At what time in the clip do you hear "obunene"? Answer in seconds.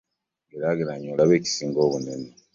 1.85-2.29